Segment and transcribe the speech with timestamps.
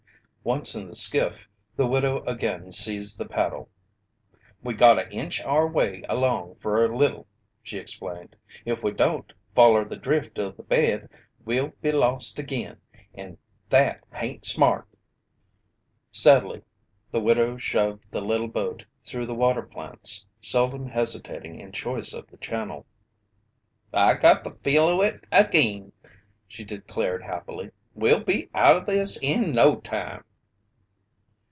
[0.43, 3.69] Once in the skiff, the widow again seized the paddle.
[4.63, 7.27] "We gotta inch our way along fer a little,"
[7.61, 8.35] she explained.
[8.65, 11.07] "If we don't foller the drift o' the bed,
[11.45, 12.77] we'll be lost agin
[13.13, 13.37] and
[13.69, 14.87] that hain't smart."
[16.11, 16.63] Steadily
[17.11, 22.25] the widow shoved the little boat through the water plants, seldom hesitating in choice of
[22.31, 22.87] the channel.
[23.93, 25.91] "I got the feel o' it agin!"
[26.47, 27.69] she declared happily.
[27.93, 30.25] "We'll be out o' this in no time!"